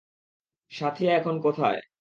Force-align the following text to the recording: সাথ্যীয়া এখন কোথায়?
সাথ্যীয়া 0.71 1.13
এখন 1.15 1.35
কোথায়? 1.41 1.81